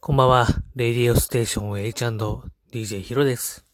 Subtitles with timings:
[0.00, 0.48] こんばんは。
[0.74, 3.64] レディオステーション H&DJ ヒロです。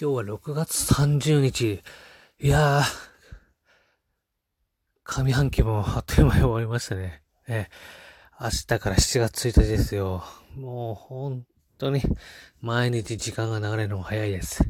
[0.00, 1.82] 今日は6月30日。
[2.38, 2.84] いやー、
[5.02, 7.24] 上半期もあっという間に終わりましたね。
[7.48, 7.66] え
[8.40, 10.22] 明日から7月1日ですよ。
[10.54, 11.44] もう本
[11.78, 12.00] 当に
[12.60, 14.64] 毎日時間が流れるのも早いです。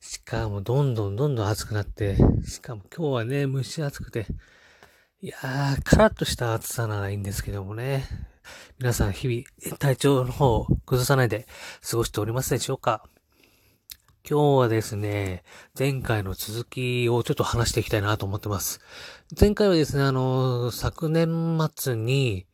[0.00, 2.16] しかもどんどんどんどん暑くなって、
[2.46, 4.26] しかも今日はね、蒸し暑くて、
[5.20, 8.04] いやー、カラッとした暑さならいいんですけどもね。
[8.78, 11.46] 皆さん日々体調の方を崩さないで
[11.88, 13.04] 過ごしておりますでしょうか
[14.28, 15.42] 今日はですね、
[15.76, 18.80] 前回の続きをちょっと話していきたいなと思ってます。
[19.38, 22.46] 前回はですね、あの、昨年末に、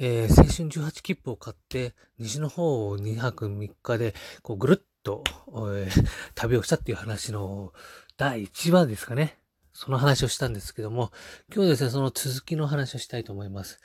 [0.00, 7.72] えー、青春18切符を買って、西の方を2泊3日で、こう、ぐるっと、えー、 旅をしたっていう話の
[8.16, 9.38] 第1話ですかね。
[9.74, 11.12] その話をしたんですけども、
[11.52, 13.80] 今日ですね、その続きの話をしたいと思います。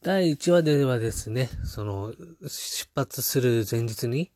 [0.00, 2.14] 第1話ではですね、その、
[2.46, 4.30] 出発する前日に、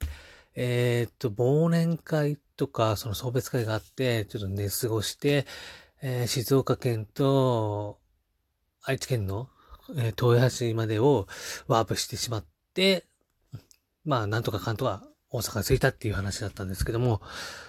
[0.57, 5.47] えー、っと、忘年会とか、その送別会があって、ちょっと寝過ごして、
[6.03, 7.99] えー、静岡県と
[8.83, 9.49] 愛知県の、
[9.97, 11.29] えー、豊橋までを
[11.69, 13.07] ワープしてしまって、
[14.05, 17.21] まあ、なんとかかんとか大阪着いたっていう話だったんですけども、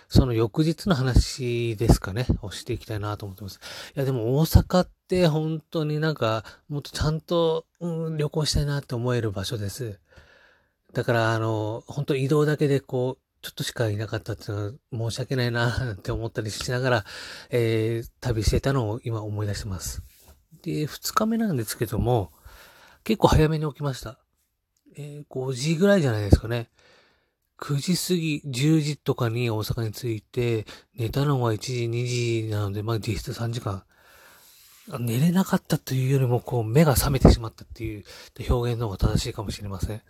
[0.09, 3.59] その翌日の話ですかね、をしていきたいなと思ってます。
[3.95, 10.00] いや、でも大阪って本当になんか、もっとちゃんと、うん、旅行したいなって思える場所です。
[10.94, 17.05] だから、あの、本当移動だけでこう、ちょっとしかいなかったっていうのは申し訳ないなって思ったりしながら、
[17.50, 20.02] えー、旅してたのを今思い出してます。
[20.63, 22.31] で、二日目なんですけども、
[23.03, 24.19] 結構早めに起きました。
[24.97, 26.69] えー、5時ぐらいじゃないですかね。
[27.59, 33.83] 9時過ぎ、10時とかに大阪に着いて、寝たのは1時、2時なので、まあ実質3時間。
[35.00, 38.03] 寝れなかったというよりも、こう、目が覚めてしまったっていう
[38.50, 40.01] 表現の方が正しいかもしれません。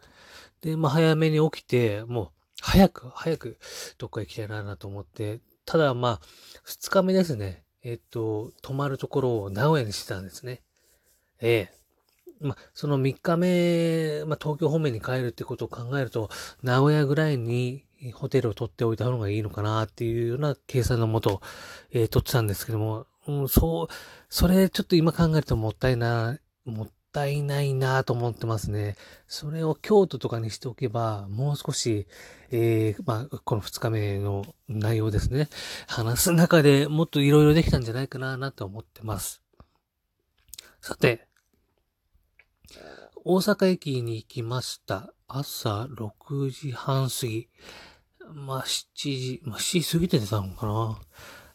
[0.62, 2.30] で、まあ早めに起きて、もう、
[2.62, 3.58] 早く、早く、
[3.98, 6.22] どっか行きたいなと思って、ただまあ、
[6.66, 7.64] 2日目ですね。
[7.84, 10.62] えっと、泊まるところを名古屋にしてたんですね。
[11.40, 11.77] ええ。
[12.40, 16.30] まあ、その3日目、まあ、東京方面に帰るってことを考えると、
[16.64, 17.84] 名古屋ぐらいに
[18.14, 21.42] ホテルを取っておいた方がいいのかなっていうような計算のもと、
[21.92, 23.94] えー、取ってたんですけども、うん、そう、
[24.30, 28.96] それちょっと今考えるともったいな、もったいないなと思ってますね。
[29.28, 32.08] それを京都とかにしておけば、もう少し、
[32.52, 35.50] えー、まあ、この2日目の内容ですね。
[35.88, 39.42] 話す中でもっと色々できたんじゃないかな、なと思ってます。
[40.82, 41.27] さて、
[43.24, 45.14] 大阪駅に行きました。
[45.28, 47.50] 朝6時半過ぎ。
[48.34, 51.00] まあ、7時、まあ、7時過ぎてたのかな。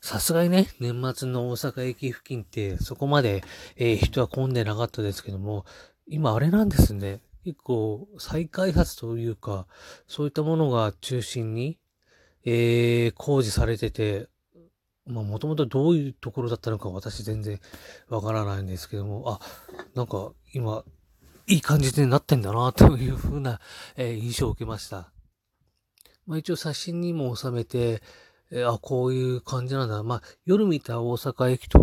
[0.00, 3.44] さすがにね、年末の大阪駅付近ってそこまで、
[3.76, 5.64] えー、人は混んでなかったですけども、
[6.06, 7.20] 今あれなんですね。
[7.44, 9.66] 結構再開発というか、
[10.06, 11.78] そういったものが中心に、
[12.44, 14.28] えー、工事されてて、
[15.06, 17.60] まあもともとどういうところだったのか私全然
[18.08, 19.40] わからないんですけども、あ、
[19.94, 20.84] なんか今
[21.46, 23.60] いい感じになってんだな、というふうな、
[23.96, 25.12] え、印象を受けました。
[26.26, 28.02] まあ一応写真にも収めて、
[28.50, 30.02] えー、あ、こういう感じなんだ。
[30.02, 31.78] まあ夜見た大阪駅と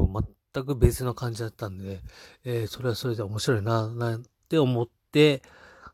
[0.54, 2.02] 全く別の感じだったんで、
[2.46, 5.42] えー、それはそれで面白いな、なんて思って、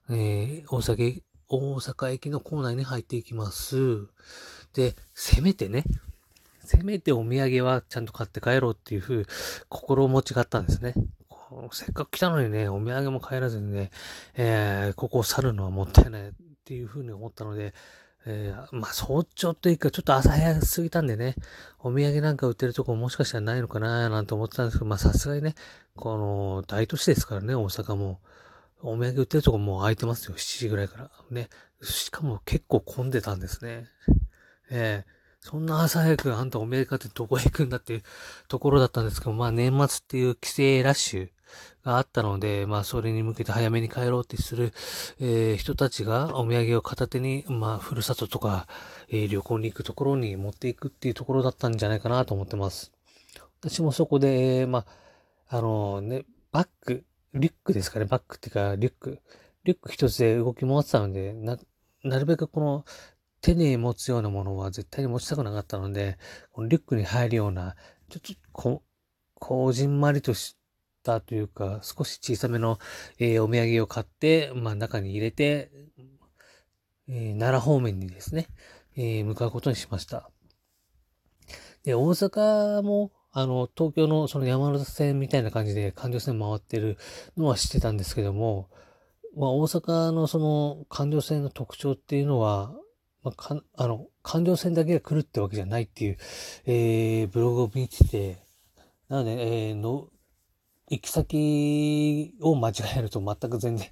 [0.10, 4.08] えー、大阪、大阪駅の構内に入っていきます。
[4.74, 5.84] で、せめてね、
[6.64, 9.26] せめてお土産はちゃんと買って帰ろうっていうふう、
[9.70, 10.94] 心持ちがあったんですね。
[11.72, 13.92] せっかく来たのにね、お土産も帰らずにね、
[14.36, 16.32] えー、ここを去るのはもったいないっ
[16.64, 17.74] ていうふうに思ったので、
[18.26, 21.36] えー、まあ、早朝というか、ちょっと朝早すぎたんでね、
[21.80, 25.54] お土産なんか売ってるとこもしかしたらないのかななんて思ってたんですけど、まあ、さすがにね、
[25.96, 28.20] この、大都市ですからね、大阪も。
[28.82, 31.12] お土産売ってるとこもう空いてますよ、7時ぐらいから。
[31.32, 31.50] ね。
[31.82, 33.86] しかも結構混んでたんですね。
[34.70, 35.16] えー
[35.48, 38.04] そんな朝早くあんたお土産買ってどこへ行くんだっていう
[38.48, 41.30] ところだったんですけど、まあ年末っていう帰省ラッシュ
[41.84, 44.74] があったので、まあそれに向けて早めに帰ろうってする、
[45.20, 48.68] えー、人たちがお土産を片手に、まあふるさととか、
[49.10, 52.92] えー、旅行に行くところに持っていくっていうところだったんじゃないかなと思ってます。
[53.62, 54.86] 私もそこで、ま
[55.50, 57.04] あ、あのね、バッグ、
[57.34, 59.20] リュックですかね、バッグっていうかリュック、
[59.64, 61.58] リュック一つで動き回ってたので、な、
[62.04, 62.86] なるべくこの
[63.42, 66.18] 手に持つようなものは絶対に持ちたくなかったので、
[66.52, 67.76] このリュックに入るような、
[68.10, 68.84] ちょっとこ、
[69.36, 70.58] こうじんまりとし
[71.06, 72.80] たというか、少し小さめの、
[73.20, 75.72] えー、お土産を買って、まあ中に入れて、
[77.08, 78.48] えー、奈良方面にですね、
[78.98, 80.30] えー、向かうことにしました。
[81.84, 86.98] で、大阪も、あの、東京のその山手線みたいな感じで環状線回ってる
[87.38, 88.70] のは知ってたんですけども、
[89.36, 92.74] まあ、大阪のその環状線の特徴っていうのは、
[93.24, 96.18] まあ、かあの、環状線だけが来るってわけじゃないっていう、
[96.66, 98.38] えー、ブログを見てて、
[99.10, 100.08] なので、えー、の、
[100.90, 103.88] 行き先を間違えると全く全然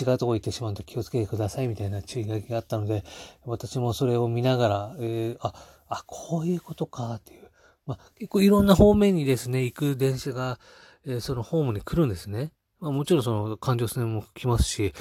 [0.00, 3.04] 違うとこ行ってしまうと気をつけてくださいみたいな注意書きがあったので、
[3.44, 5.52] 私もそれを見ながら、えー、あ、
[5.88, 7.50] あ、こういうことかっていう。
[7.86, 10.58] まあ、結構いろんな方面にですね、行く電車が、
[11.06, 12.52] えー、そのホームに来るんですね。
[12.80, 14.94] まあ、もちろんその環状線も来ますし、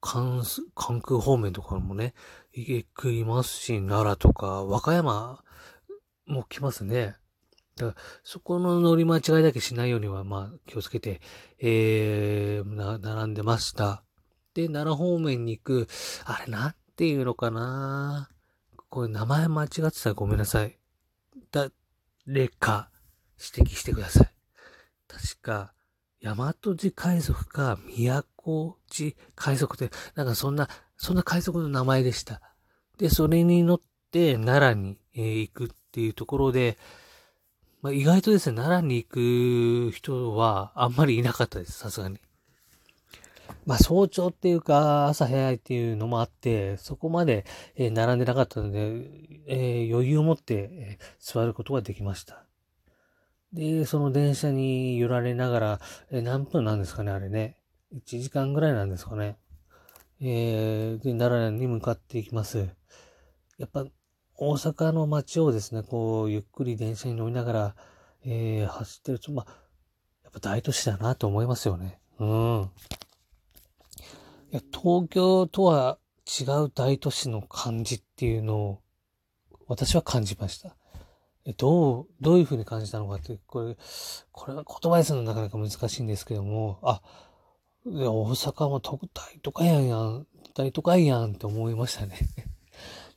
[0.00, 0.42] 関
[0.74, 2.14] 関空方面とかもね、
[2.52, 5.40] 行きますし、奈良とか、和歌山
[6.26, 7.16] も来ますね。
[7.78, 11.20] だからそこの乗り間違いだけしないようには、まあ、気をつけて、
[11.60, 14.02] えー、並んでました。
[14.54, 15.88] で、奈良方面に行く、
[16.24, 18.28] あれ、なんていうのかな
[18.90, 20.78] これ名前間違ってたらごめんなさい。
[21.52, 22.90] 誰か
[23.56, 24.30] 指摘してください。
[25.06, 25.72] 確か、
[26.22, 32.40] 大和寺海賊か、宮古寺海賊って、なんかそんな、そんな海賊の名前でした。
[32.98, 33.80] で、それに乗っ
[34.10, 36.76] て奈良に、えー、行くっていうところで、
[37.80, 42.18] まあ、意外とですね、奈良に行く人はあんまりいなかったです、さすがに。
[43.66, 47.44] まあ、早朝っていうか、朝早いっていうのもあって、そこまで、
[47.76, 49.10] え、並んでなかったので、
[49.46, 52.44] えー、余裕を持って、座ることができました。
[53.52, 55.80] で、その電車に揺られながら、
[56.10, 57.56] え何分なんですかね、あれね。
[57.94, 59.38] 1時間ぐらいなんですかね。
[60.20, 62.68] えー、で、奈良に向かっていきます。
[63.56, 63.84] やっぱ、
[64.40, 67.74] 大阪の街をですね、こう、ゆっくり電車に乗りながら、
[68.24, 69.50] えー、走ってると、まあ、
[70.22, 71.98] やっぱ大都市だなと思いますよね。
[72.20, 72.70] うん。
[74.52, 75.98] いや、東京とは
[76.40, 78.82] 違う大都市の感じっていうのを、
[79.66, 80.76] 私は感じました。
[81.44, 83.76] え、どう、どういうふうに感じたのかって、これ、
[84.30, 87.02] これは言葉にするのなかなか難しいんですけども、あ、
[87.84, 92.16] 大阪も特大都会やんやん、大都会やんって思いましたね。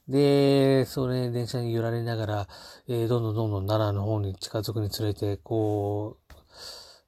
[0.07, 2.48] で、それ、電車に揺られながら、
[2.88, 6.18] えー、どんどんどんどん奈良の方に近づくにつれて、こ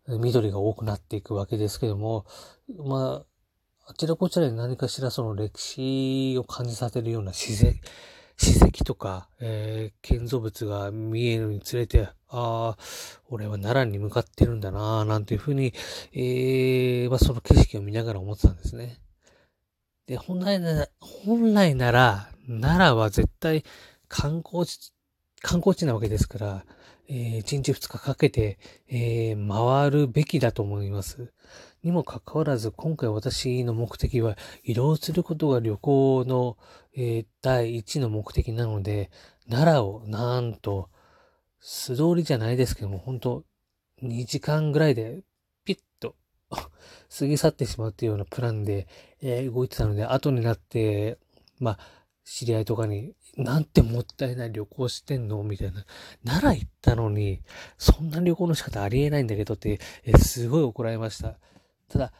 [0.08, 2.26] う、緑が多くなっていくわけですけども、
[2.78, 7.80] まあ、あちらこちらに何かしらその歴史を感じさせるような自然、
[8.38, 12.78] 史跡とか、えー、建造物が見えるにつれて、ああ、
[13.30, 15.74] 俺は奈良に向かってるんだななんていうふうに、
[16.14, 19.00] えー、まあ、その景色を見ながら思ってたんですね。
[20.08, 23.64] で、本来なら、本来なら、奈良は絶対
[24.08, 24.94] 観光地、
[25.42, 26.66] 観光地なわけですから、
[27.08, 28.58] えー、1日2日かけて、
[28.88, 31.34] えー、回るべきだと思います。
[31.84, 36.58] にもかかわらず、今回私の目的は移動することが旅行の、
[36.96, 39.12] えー、第一の目的なので、
[39.50, 40.90] 奈良をなんと、
[41.60, 43.44] 素通りじゃないですけども、本当
[44.02, 45.22] 2時間ぐらいで
[45.64, 46.16] ピッと
[46.50, 48.88] 過ぎ去ってしまうっていうようなプランで、
[49.22, 51.18] えー、動いてたので、後になって、
[51.60, 51.80] まあ、
[52.26, 55.44] 知り合いとかに、なんてもったいない旅行してんの？
[55.44, 55.86] みたいな。
[56.26, 57.42] 奈良行ったのに、
[57.78, 61.38] そんな旅行の仕方ありえないんだけどって、え、すごい怒られました。
[61.90, 62.14] ただ、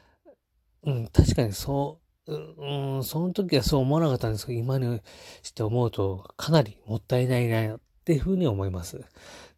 [0.84, 5.02] うん、確かにそう、うん、その時はそう思わなかったんですけど、今に
[5.42, 9.02] して思うと、かなりもったいないな、っていうふうに思います。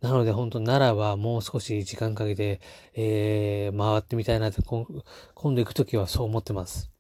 [0.02, 2.62] なので本当奈良はもう少し時間かけて、
[2.94, 6.92] えー、回ってみたいなって、今度行くときはそう思ってます。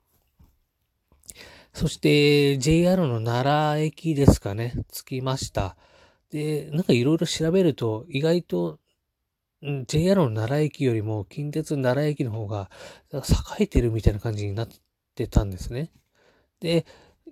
[1.75, 5.75] そして JR の奈良駅ですかね、着きました。
[6.31, 8.79] で、なんかいろいろ調べると意外と
[9.61, 12.69] JR の奈良駅よりも近鉄奈良駅の方が
[13.11, 14.67] 栄えてるみたいな感じになっ
[15.15, 15.91] てたんですね。
[16.61, 16.85] で、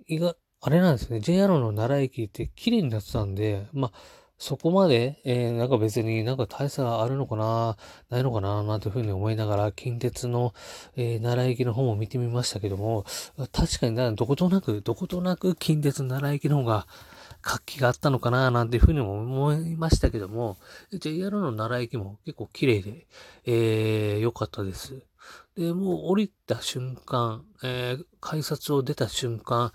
[0.08, 1.20] 意外、あれなんですね。
[1.20, 3.98] JR の奈良駅って綺麗になってたんで、まあ、
[4.36, 7.76] そこまで、えー、なんか別になんか大差があるのかな、
[8.10, 10.54] ないのかな、なんていうふうに思いながら、近鉄の、
[10.96, 13.04] えー、奈良駅の方も見てみましたけども、
[13.52, 16.86] 確かにどことなく、どことなく近鉄奈良駅の方が
[17.42, 20.56] 活気があったのかな、なんていうふうにも思いましたけども、
[20.92, 23.06] JR の奈良駅も結構綺麗で、
[23.46, 25.02] えー、良かったです。
[25.56, 29.72] で、もう降りた瞬間、えー、改札を出た瞬間、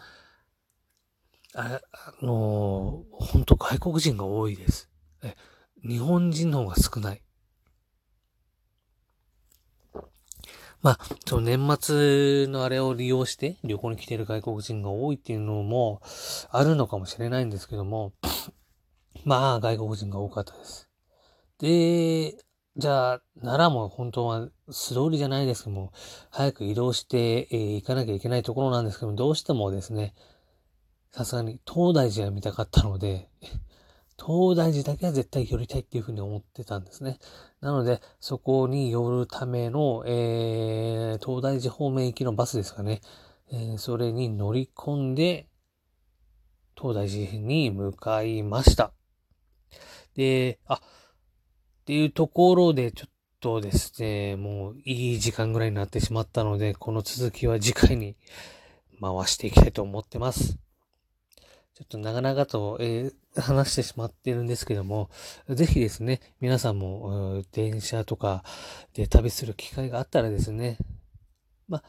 [1.56, 4.90] ああのー、本当外国人が多いです。
[5.24, 5.36] え、
[5.84, 7.22] 日本人の方が少ない。
[10.82, 16.02] まあ、その年末のあれを利用して旅行に来てる外国人が多いっていうのも
[16.52, 18.14] あるのかもしれないんですけども、
[19.26, 20.90] まあ、外国人が多かったです。
[21.60, 22.38] で、
[22.78, 25.92] じゃあ、奈良も本当は素通りじゃないですけども、
[26.30, 30.14] 早く移動して、えー、行かなきゃいけないところなんですけども、どうしてもですね、
[31.12, 33.30] さすがに東大寺が見たかったので、
[34.18, 37.20] 東大寺だけは絶対寄りたいっていうふうに思ってたんですね。
[37.62, 43.02] なので、そこに寄るための、えー、東大寺方面行きのバスですかね。
[43.52, 45.48] えー、それに乗り込んで、
[46.78, 48.94] 東大寺に向かいました。
[50.16, 50.80] で、あ、っ
[51.86, 58.16] ていうところでちょっとですね、もういい時間ぐらいになってしまったので、この続きは次回に
[59.02, 60.60] 回していきたいと思ってます。
[61.80, 65.10] ちょっと長々と、えー、 話してしまってるんですけども、
[65.48, 68.44] ぜひですね、皆さんも、電車とか
[68.94, 70.78] で旅する機会があったらですね、
[71.70, 71.82] ま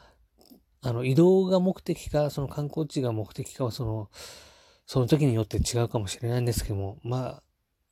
[0.81, 4.09] あ、の、移動が目的か、その観光地が目的かは、その、
[4.85, 7.43] その時によって違うかもしれないんですけども、まあ、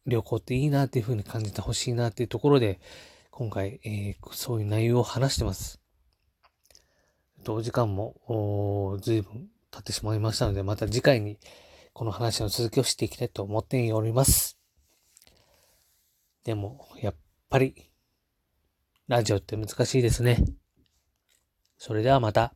[0.06, 2.80] 旅行っていいなっていう風に感じてほしいなっていうところで、
[3.30, 5.82] 今回、えー、そういう内容を話してます。
[7.44, 11.38] 同時間も、随分経ってしまいましたので、また次回に、
[11.94, 14.58] この話の続きをしていきたいと思っております。
[16.44, 17.16] でも、やっ
[17.50, 17.92] ぱり、
[19.08, 20.44] ラジオって難しいですね。
[21.78, 22.54] それではまた。